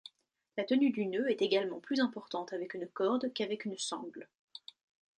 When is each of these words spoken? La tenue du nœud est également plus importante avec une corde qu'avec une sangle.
La 0.57 0.63
tenue 0.63 0.89
du 0.89 1.05
nœud 1.05 1.29
est 1.29 1.43
également 1.43 1.79
plus 1.79 1.99
importante 1.99 2.53
avec 2.53 2.73
une 2.73 2.87
corde 2.87 3.31
qu'avec 3.35 3.65
une 3.65 3.77
sangle. 3.77 4.27